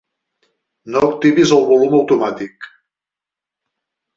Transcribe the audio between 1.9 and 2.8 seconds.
automàtic.